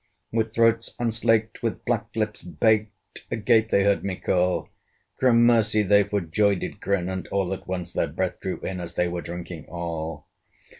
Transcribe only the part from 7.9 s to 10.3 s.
their breath drew in, As they were drinking all.